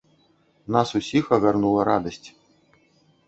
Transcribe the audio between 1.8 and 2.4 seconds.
радасць.